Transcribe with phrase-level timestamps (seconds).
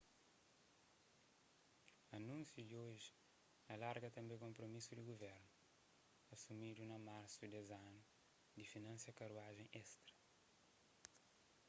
[2.17, 3.13] anúnsia di oji
[3.73, 5.53] alarga tanbê konpromisu di guvernu
[6.35, 8.01] asumidu na marsu des anu
[8.55, 10.13] di finansia karuajen estra